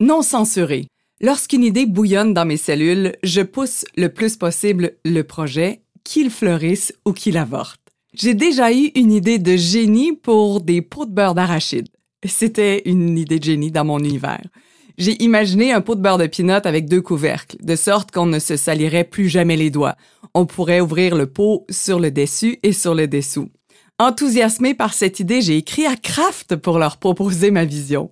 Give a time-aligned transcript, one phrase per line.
[0.00, 0.88] Non censuré.
[1.20, 6.92] Lorsqu'une idée bouillonne dans mes cellules, je pousse le plus possible le projet, qu'il fleurisse
[7.06, 7.80] ou qu'il avorte.
[8.12, 11.88] J'ai déjà eu une idée de génie pour des pots de beurre d'arachide.
[12.24, 14.44] C'était une idée de génie dans mon univers.
[14.98, 18.38] J'ai imaginé un pot de beurre de pinot avec deux couvercles, de sorte qu'on ne
[18.38, 19.96] se salirait plus jamais les doigts.
[20.34, 23.48] On pourrait ouvrir le pot sur le dessus et sur le dessous.
[24.00, 28.10] Enthousiasmé par cette idée, j'ai écrit à Kraft pour leur proposer ma vision.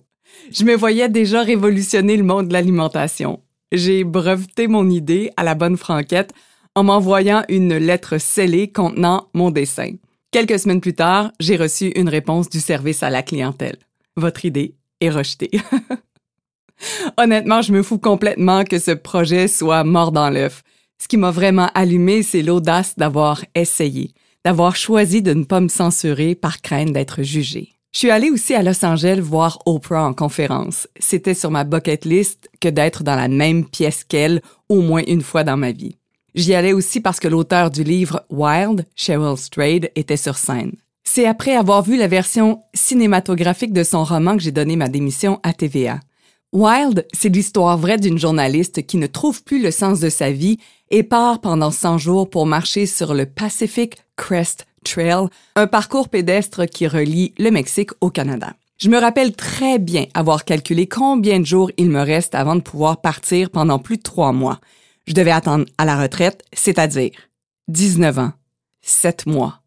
[0.51, 3.41] Je me voyais déjà révolutionner le monde de l'alimentation.
[3.71, 6.33] J'ai breveté mon idée à la bonne franquette
[6.75, 9.93] en m'envoyant une lettre scellée contenant mon dessin.
[10.31, 13.77] Quelques semaines plus tard, j'ai reçu une réponse du service à la clientèle.
[14.15, 15.51] Votre idée est rejetée.
[17.17, 20.63] Honnêtement, je me fous complètement que ce projet soit mort dans l'œuf.
[21.01, 24.11] Ce qui m'a vraiment allumé, c'est l'audace d'avoir essayé,
[24.45, 27.72] d'avoir choisi de ne pas me censurer par crainte d'être jugé.
[27.93, 30.87] Je suis allée aussi à Los Angeles voir Oprah en conférence.
[30.99, 35.21] C'était sur ma bucket list que d'être dans la même pièce qu'elle au moins une
[35.21, 35.95] fois dans ma vie.
[36.33, 40.71] J'y allais aussi parce que l'auteur du livre Wild, Cheryl Strayed, était sur scène.
[41.03, 45.39] C'est après avoir vu la version cinématographique de son roman que j'ai donné ma démission
[45.43, 45.99] à TVA.
[46.51, 50.57] Wild, c'est l'histoire vraie d'une journaliste qui ne trouve plus le sens de sa vie
[50.89, 56.65] et part pendant 100 jours pour marcher sur le Pacific Crest Trail, un parcours pédestre
[56.65, 58.53] qui relie le Mexique au Canada.
[58.77, 62.61] Je me rappelle très bien avoir calculé combien de jours il me reste avant de
[62.61, 64.59] pouvoir partir pendant plus de trois mois.
[65.07, 67.11] Je devais attendre à la retraite, c'est-à-dire
[67.69, 68.33] 19 ans,
[68.81, 69.61] 7 mois,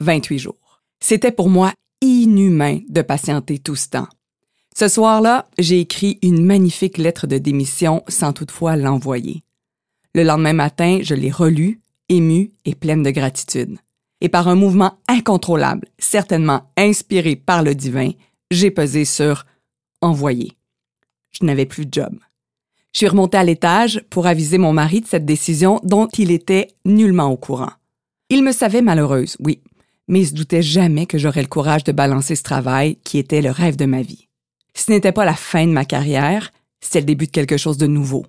[0.00, 0.82] 28 jours.
[1.00, 4.08] C'était pour moi inhumain de patienter tout ce temps.
[4.76, 9.42] Ce soir-là, j'ai écrit une magnifique lettre de démission sans toutefois l'envoyer.
[10.14, 13.78] Le lendemain matin, je l'ai relue, émue et pleine de gratitude
[14.20, 18.10] et par un mouvement incontrôlable, certainement inspiré par le divin,
[18.50, 19.44] j'ai pesé sur
[20.02, 20.52] Envoyer.
[21.30, 22.18] Je n'avais plus de job.
[22.92, 26.68] Je suis remontée à l'étage pour aviser mon mari de cette décision dont il était
[26.84, 27.70] nullement au courant.
[28.30, 29.60] Il me savait malheureuse, oui,
[30.08, 33.42] mais il se doutait jamais que j'aurais le courage de balancer ce travail qui était
[33.42, 34.26] le rêve de ma vie.
[34.74, 36.50] Ce n'était pas la fin de ma carrière,
[36.80, 38.26] c'était le début de quelque chose de nouveau.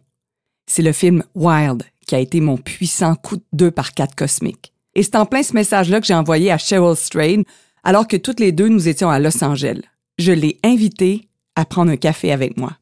[0.67, 4.70] C'est le film Wild qui a été mon puissant coup de deux par quatre cosmique.
[4.95, 7.43] Et c'est en plein ce message-là que j'ai envoyé à Cheryl Strain
[7.83, 9.81] alors que toutes les deux nous étions à Los Angeles.
[10.19, 12.73] Je l'ai invitée à prendre un café avec moi.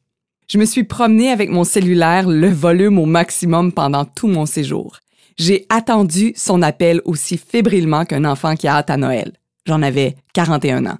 [0.48, 4.98] Je me suis promenée avec mon cellulaire le volume au maximum pendant tout mon séjour.
[5.38, 9.32] J'ai attendu son appel aussi fébrilement qu'un enfant qui a hâte à Noël.
[9.64, 10.98] J'en avais 41 ans.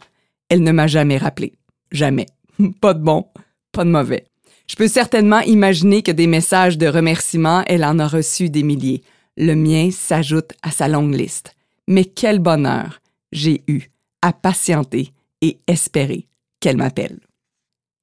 [0.48, 1.53] Elle ne m'a jamais rappelé.
[1.91, 2.27] Jamais.
[2.81, 3.27] pas de bon,
[3.72, 4.25] pas de mauvais.
[4.69, 9.03] Je peux certainement imaginer que des messages de remerciement, elle en a reçu des milliers
[9.41, 11.55] le mien s'ajoute à sa longue liste.
[11.89, 13.01] Mais quel bonheur
[13.33, 13.91] j'ai eu
[14.23, 16.27] à patienter et espérer
[16.61, 17.19] qu'elle m'appelle.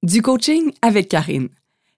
[0.02, 1.50] Du coaching avec Karine.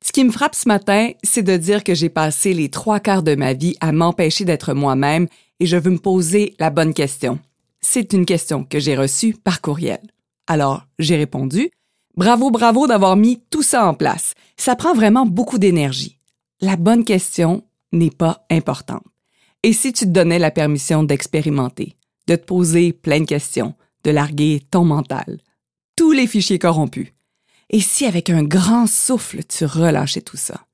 [0.04, 3.24] Ce qui me frappe ce matin, c'est de dire que j'ai passé les trois quarts
[3.24, 5.28] de ma vie à m'empêcher d'être moi-même
[5.60, 7.40] et je veux me poser la bonne question.
[7.82, 10.02] C'est une question que j'ai reçue par courriel.
[10.48, 11.70] Alors, j'ai répondu,
[12.16, 14.34] bravo, bravo d'avoir mis tout ça en place.
[14.58, 16.18] Ça prend vraiment beaucoup d'énergie.
[16.60, 17.64] La bonne question
[17.94, 19.04] n'est pas importante.
[19.64, 21.97] Et si tu te donnais la permission d'expérimenter,
[22.28, 25.40] de te poser plein de questions, de larguer ton mental,
[25.97, 27.09] tous les fichiers corrompus,
[27.70, 30.66] et si avec un grand souffle tu relâchais tout ça?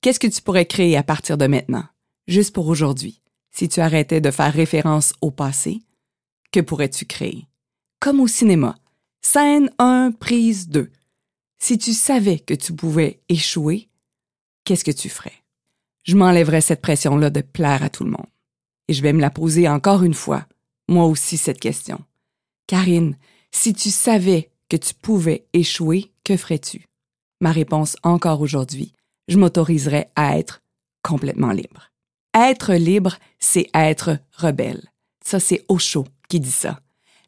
[0.00, 1.84] Qu'est-ce que tu pourrais créer à partir de maintenant,
[2.28, 3.22] juste pour aujourd'hui?
[3.50, 5.80] Si tu arrêtais de faire référence au passé,
[6.52, 7.46] que pourrais-tu créer?
[8.00, 8.76] Comme au cinéma.
[9.22, 10.90] Scène 1, prise 2.
[11.58, 13.88] Si tu savais que tu pouvais échouer,
[14.64, 15.32] qu'est-ce que tu ferais?
[16.06, 18.26] Je m'enlèverai cette pression-là de plaire à tout le monde.
[18.88, 20.46] Et je vais me la poser encore une fois,
[20.88, 22.00] moi aussi, cette question.
[22.68, 23.16] Karine,
[23.50, 26.86] si tu savais que tu pouvais échouer, que ferais-tu?
[27.40, 28.92] Ma réponse encore aujourd'hui,
[29.28, 30.62] je m'autoriserais à être
[31.02, 31.90] complètement libre.
[32.34, 34.90] Être libre, c'est être rebelle.
[35.24, 36.80] Ça, c'est Osho qui dit ça.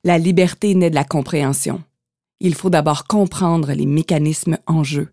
[0.05, 1.83] La liberté naît de la compréhension.
[2.41, 5.09] Il faut d'abord comprendre les mécanismes en jeu.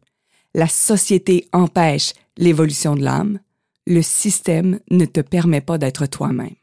[0.53, 3.39] La société empêche l'évolution de l'âme,
[3.87, 6.55] le système ne te permet pas d'être toi-même.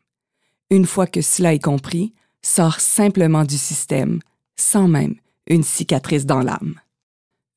[0.70, 4.20] Une fois que cela est compris, sors simplement du système,
[4.56, 5.14] sans même
[5.46, 6.74] une cicatrice dans l'âme.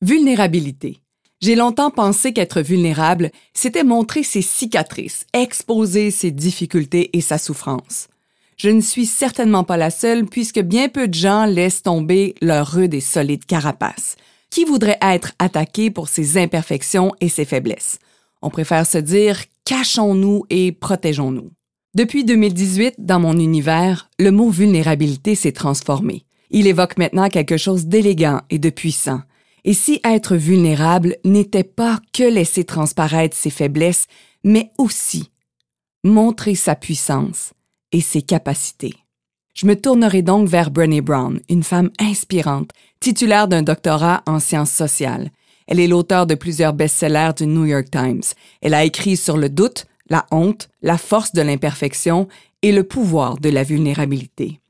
[0.02, 1.00] Vulnérabilité.
[1.40, 8.08] J'ai longtemps pensé qu'être vulnérable, c'était montrer ses cicatrices, exposer ses difficultés et sa souffrance.
[8.56, 12.68] Je ne suis certainement pas la seule puisque bien peu de gens laissent tomber leur
[12.72, 14.16] rude et solide carapace.
[14.48, 17.98] Qui voudrait être attaqué pour ses imperfections et ses faiblesses?
[18.40, 21.50] On préfère se dire cachons-nous et protégeons-nous.
[21.94, 26.24] Depuis 2018, dans mon univers, le mot vulnérabilité s'est transformé.
[26.50, 29.20] Il évoque maintenant quelque chose d'élégant et de puissant.
[29.64, 34.06] Et si être vulnérable n'était pas que laisser transparaître ses faiblesses,
[34.44, 35.30] mais aussi
[36.04, 37.52] montrer sa puissance
[37.90, 38.94] et ses capacités.
[39.54, 42.70] Je me tournerai donc vers Brené Brown, une femme inspirante,
[43.00, 45.30] titulaire d'un doctorat en sciences sociales.
[45.66, 48.22] Elle est l'auteur de plusieurs best-sellers du New York Times.
[48.60, 52.28] Elle a écrit sur le doute, la honte, la force de l'imperfection
[52.62, 54.60] et le pouvoir de la vulnérabilité.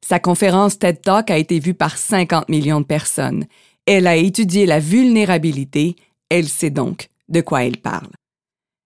[0.00, 3.44] Sa conférence TED Talk a été vue par 50 millions de personnes.
[3.84, 5.96] Elle a étudié la vulnérabilité,
[6.30, 8.08] elle sait donc de quoi elle parle.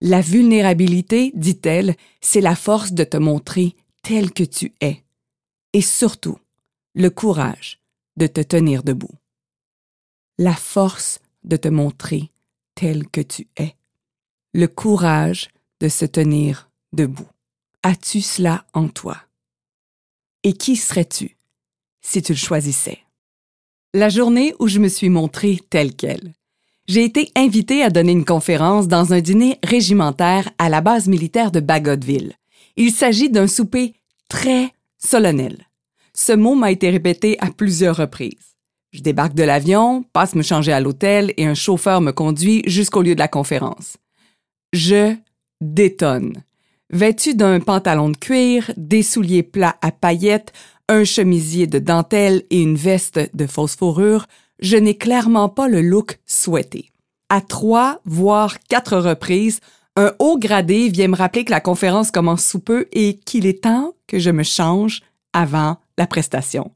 [0.01, 5.05] La vulnérabilité, dit-elle, c'est la force de te montrer tel que tu es.
[5.73, 6.39] Et surtout,
[6.95, 7.79] le courage
[8.17, 9.15] de te tenir debout.
[10.39, 12.31] La force de te montrer
[12.75, 13.75] tel que tu es.
[14.55, 15.49] Le courage
[15.81, 17.29] de se tenir debout.
[17.83, 19.17] As-tu cela en toi?
[20.45, 21.37] Et qui serais-tu
[22.01, 22.99] si tu le choisissais?
[23.95, 26.33] La journée où je me suis montrée telle qu'elle.
[26.89, 31.53] J'ai été invitée à donner une conférence dans un dîner régimentaire à la base militaire
[31.53, 32.35] de Bagotville.
[32.77, 33.95] Il s'agit d'un souper
[34.29, 35.69] très solennel.
[36.15, 38.52] Ce mot m'a été répété à plusieurs reprises.
[38.93, 43.01] Je débarque de l'avion, passe me changer à l'hôtel et un chauffeur me conduit jusqu'au
[43.03, 43.97] lieu de la conférence.
[44.75, 45.15] Je
[45.63, 46.43] détonne.
[46.91, 50.53] Vêtu d'un pantalon de cuir, des souliers plats à paillettes,
[50.89, 54.27] un chemisier de dentelle et une veste de fausse fourrure,
[54.59, 56.91] je n'ai clairement pas le look souhaité.
[57.31, 59.61] À trois, voire quatre reprises,
[59.97, 63.63] un haut gradé vient me rappeler que la conférence commence sous peu et qu'il est
[63.63, 65.01] temps que je me change
[65.33, 66.73] avant la prestation.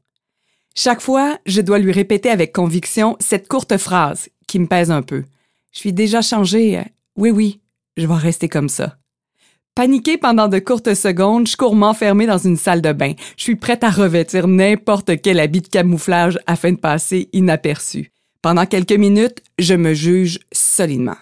[0.79, 5.01] Chaque fois, je dois lui répéter avec conviction cette courte phrase qui me pèse un
[5.01, 5.23] peu.
[5.71, 6.79] Je suis déjà changée.
[7.15, 7.61] Oui, oui,
[7.97, 8.95] je vais rester comme ça.
[9.73, 13.13] Paniquée pendant de courtes secondes, je cours m'enfermer dans une salle de bain.
[13.37, 18.11] Je suis prête à revêtir n'importe quel habit de camouflage afin de passer inaperçu.
[18.43, 21.17] Pendant quelques minutes, je me juge solidement.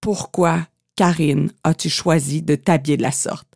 [0.00, 0.66] Pourquoi,
[0.96, 3.46] Karine, as-tu choisi de t'habiller de la sorte?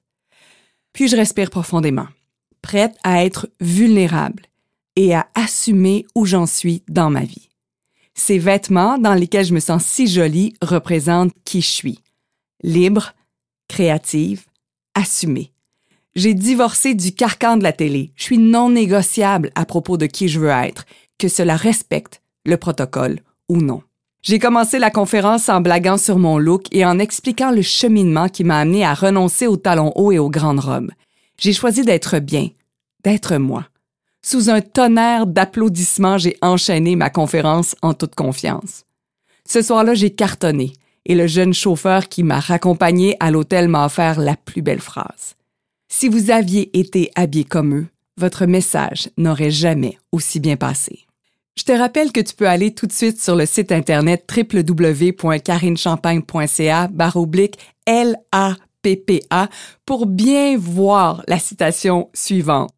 [0.93, 2.07] Puis je respire profondément,
[2.63, 4.45] prête à être vulnérable
[4.96, 7.49] et à assumer où j'en suis dans ma vie.
[8.14, 11.99] Ces vêtements dans lesquels je me sens si jolie représentent qui je suis.
[12.62, 13.12] Libre,
[13.69, 14.44] créative,
[14.94, 15.50] assumée.
[16.14, 18.12] J'ai divorcé du carcan de la télé.
[18.14, 20.85] Je suis non négociable à propos de qui je veux être,
[21.19, 23.19] que cela respecte le protocole
[23.49, 23.82] ou non.
[24.23, 28.44] J'ai commencé la conférence en blaguant sur mon look et en expliquant le cheminement qui
[28.44, 30.93] m'a amené à renoncer aux talons hauts et aux grandes robes.
[31.37, 32.49] J'ai choisi d'être bien,
[33.02, 33.67] d'être moi.
[34.26, 38.87] Sous un tonnerre d'applaudissements, j'ai enchaîné ma conférence en toute confiance.
[39.47, 40.73] Ce soir-là, j'ai cartonné
[41.05, 45.35] et le jeune chauffeur qui m'a raccompagné à l'hôtel m'a offert la plus belle phrase.
[45.88, 47.87] Si vous aviez été habillé comme eux,
[48.17, 51.00] votre message n'aurait jamais aussi bien passé.
[51.59, 56.88] Je te rappelle que tu peux aller tout de suite sur le site internet www.carinechampagne.ca
[56.88, 59.50] baroblique L-A-P-P-A
[59.85, 62.70] pour bien voir la citation suivante.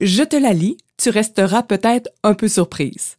[0.00, 3.16] Je te la lis tu resteras peut-être un peu surprise.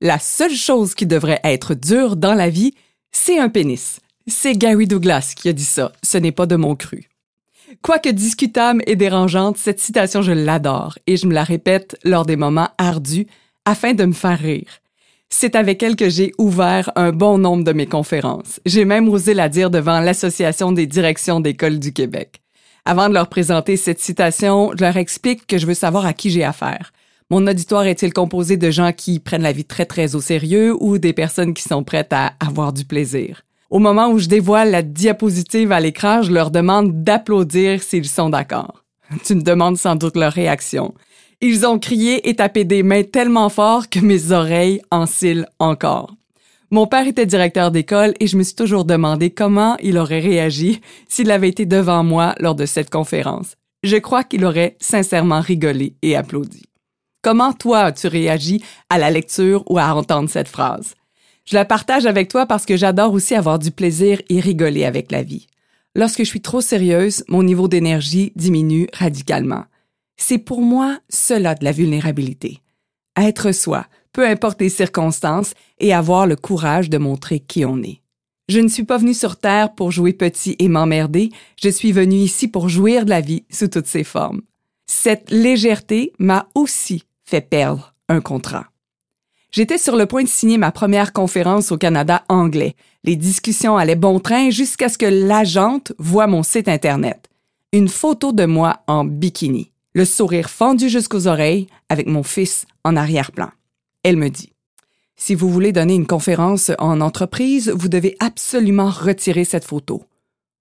[0.00, 2.74] La seule chose qui devrait être dure dans la vie,
[3.12, 3.98] c'est un pénis.
[4.26, 7.08] C'est Gary Douglas qui a dit ça, ce n'est pas de mon cru.
[7.82, 12.36] Quoique discutable et dérangeante, cette citation, je l'adore et je me la répète lors des
[12.36, 13.26] moments ardus
[13.64, 14.80] afin de me faire rire.
[15.30, 18.60] C'est avec elle que j'ai ouvert un bon nombre de mes conférences.
[18.64, 22.40] J'ai même osé la dire devant l'Association des directions d'écoles du Québec.
[22.84, 26.30] Avant de leur présenter cette citation, je leur explique que je veux savoir à qui
[26.30, 26.92] j'ai affaire.
[27.28, 30.98] Mon auditoire est-il composé de gens qui prennent la vie très très au sérieux ou
[30.98, 33.42] des personnes qui sont prêtes à avoir du plaisir?
[33.68, 38.30] Au moment où je dévoile la diapositive à l'écran, je leur demande d'applaudir s'ils sont
[38.30, 38.84] d'accord.
[39.24, 40.94] Tu me demandes sans doute leur réaction.
[41.40, 46.14] Ils ont crié et tapé des mains tellement fort que mes oreilles oscillent encore.
[46.70, 50.80] Mon père était directeur d'école et je me suis toujours demandé comment il aurait réagi
[51.08, 53.56] s'il avait été devant moi lors de cette conférence.
[53.82, 56.62] Je crois qu'il aurait sincèrement rigolé et applaudi.
[57.26, 60.94] Comment toi as-tu réagi à la lecture ou à entendre cette phrase?
[61.44, 65.10] Je la partage avec toi parce que j'adore aussi avoir du plaisir et rigoler avec
[65.10, 65.48] la vie.
[65.96, 69.64] Lorsque je suis trop sérieuse, mon niveau d'énergie diminue radicalement.
[70.16, 72.60] C'est pour moi cela de la vulnérabilité.
[73.16, 78.02] Être soi, peu importe les circonstances, et avoir le courage de montrer qui on est.
[78.48, 81.30] Je ne suis pas venue sur Terre pour jouer petit et m'emmerder,
[81.60, 84.42] je suis venue ici pour jouir de la vie sous toutes ses formes.
[84.86, 88.66] Cette légèreté m'a aussi fait perdre un contrat.
[89.50, 92.74] J'étais sur le point de signer ma première conférence au Canada anglais.
[93.04, 97.28] Les discussions allaient bon train jusqu'à ce que l'agente voie mon site Internet.
[97.72, 102.96] Une photo de moi en bikini, le sourire fendu jusqu'aux oreilles avec mon fils en
[102.96, 103.50] arrière-plan.
[104.02, 104.52] Elle me dit
[105.16, 110.04] Si vous voulez donner une conférence en entreprise, vous devez absolument retirer cette photo.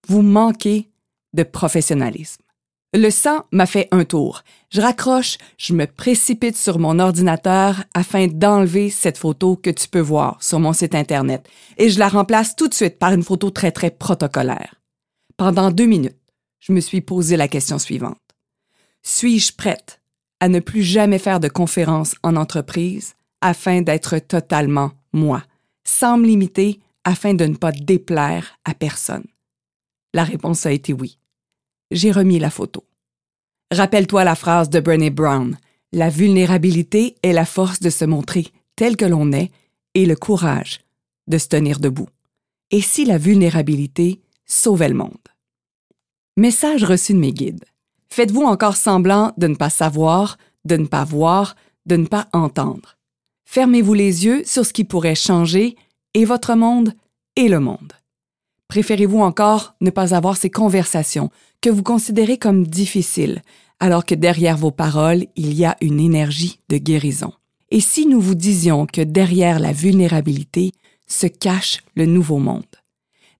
[0.07, 0.89] Vous manquez
[1.33, 2.44] de professionnalisme.
[2.97, 4.43] Le sang m'a fait un tour.
[4.69, 9.99] Je raccroche, je me précipite sur mon ordinateur afin d'enlever cette photo que tu peux
[9.99, 11.45] voir sur mon site Internet
[11.77, 14.75] et je la remplace tout de suite par une photo très très protocolaire.
[15.35, 16.15] Pendant deux minutes,
[16.61, 18.17] je me suis posé la question suivante.
[19.01, 19.99] Suis-je prête
[20.39, 25.43] à ne plus jamais faire de conférences en entreprise afin d'être totalement moi,
[25.83, 29.25] sans me limiter afin de ne pas déplaire à personne?
[30.13, 31.19] La réponse a été oui
[31.91, 32.83] j'ai remis la photo.
[33.71, 35.57] Rappelle-toi la phrase de Brené Brown.
[35.91, 39.51] La vulnérabilité est la force de se montrer tel que l'on est
[39.93, 40.81] et le courage
[41.27, 42.09] de se tenir debout.
[42.71, 45.17] Et si la vulnérabilité sauvait le monde?
[46.37, 47.65] Message reçu de mes guides.
[48.09, 52.97] Faites-vous encore semblant de ne pas savoir, de ne pas voir, de ne pas entendre.
[53.45, 55.75] Fermez-vous les yeux sur ce qui pourrait changer
[56.13, 56.93] et votre monde
[57.35, 57.93] et le monde.
[58.67, 61.29] Préférez-vous encore ne pas avoir ces conversations
[61.61, 63.41] que vous considérez comme difficiles,
[63.79, 67.33] alors que derrière vos paroles, il y a une énergie de guérison?
[67.71, 70.71] Et si nous vous disions que derrière la vulnérabilité
[71.07, 72.63] se cache le nouveau monde?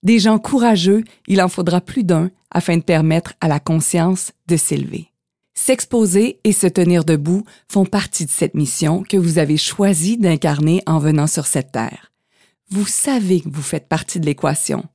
[0.04, 4.58] Des gens courageux, il en faudra plus d'un afin de permettre à la conscience de
[4.58, 5.12] s'élever.
[5.56, 10.84] S'exposer et se tenir debout font partie de cette mission que vous avez choisi d'incarner
[10.86, 12.12] en venant sur cette terre.
[12.70, 14.86] Vous savez que vous faites partie de l'équation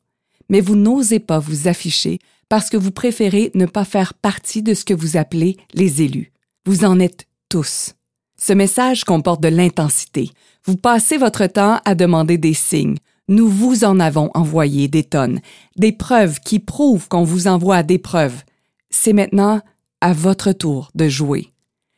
[0.50, 2.18] mais vous n'osez pas vous afficher
[2.50, 6.32] parce que vous préférez ne pas faire partie de ce que vous appelez les élus.
[6.66, 7.94] Vous en êtes tous.
[8.38, 10.30] Ce message comporte de l'intensité.
[10.64, 12.96] Vous passez votre temps à demander des signes.
[13.28, 15.40] Nous vous en avons envoyé des tonnes,
[15.76, 18.42] des preuves qui prouvent qu'on vous envoie des preuves.
[18.90, 19.60] C'est maintenant
[20.00, 21.52] à votre tour de jouer.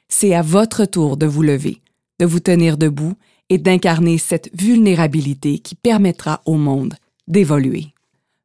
[0.08, 1.80] C'est à votre tour de vous lever,
[2.18, 3.14] de vous tenir debout
[3.48, 6.94] et d'incarner cette vulnérabilité qui permettra au monde
[7.28, 7.91] d'évoluer.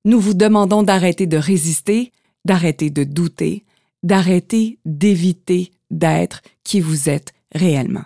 [0.08, 2.14] Nous vous demandons d'arrêter de résister,
[2.46, 3.66] d'arrêter de douter,
[4.04, 8.06] d'arrêter d'éviter d'être qui vous êtes réellement.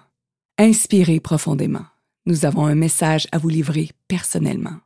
[0.57, 1.85] Inspirez profondément.
[2.25, 4.79] Nous avons un message à vous livrer personnellement.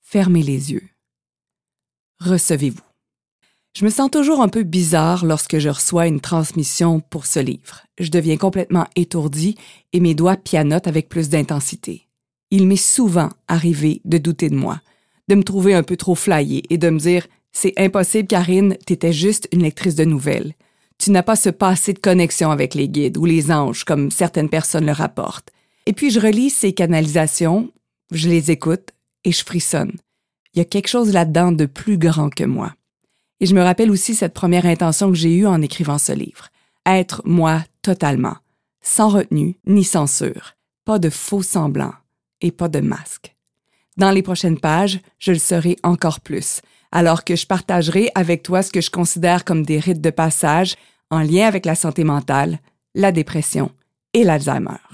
[0.00, 0.88] Fermez les yeux.
[2.18, 2.82] Recevez-vous.
[3.76, 7.86] Je me sens toujours un peu bizarre lorsque je reçois une transmission pour ce livre.
[8.00, 9.54] Je deviens complètement étourdi
[9.92, 12.08] et mes doigts pianotent avec plus d'intensité.
[12.50, 14.80] Il m'est souvent arrivé de douter de moi,
[15.28, 19.12] de me trouver un peu trop flyée et de me dire c'est impossible, Karine, t'étais
[19.12, 20.54] juste une lectrice de nouvelles.
[20.98, 24.48] Tu n'as pas ce passé de connexion avec les guides ou les anges, comme certaines
[24.48, 25.50] personnes le rapportent.
[25.86, 27.70] Et puis je relis ces canalisations,
[28.10, 28.90] je les écoute
[29.24, 29.92] et je frissonne.
[30.54, 32.74] Il y a quelque chose là-dedans de plus grand que moi.
[33.40, 36.48] Et je me rappelle aussi cette première intention que j'ai eue en écrivant ce livre.
[36.86, 38.36] Être moi totalement,
[38.80, 41.94] sans retenue ni censure, pas de faux semblants
[42.40, 43.34] et pas de masque.
[43.96, 48.62] Dans les prochaines pages, je le serai encore plus, alors que je partagerai avec toi
[48.62, 50.76] ce que je considère comme des rites de passage
[51.10, 52.58] en lien avec la santé mentale,
[52.94, 53.70] la dépression
[54.14, 54.91] et l'Alzheimer.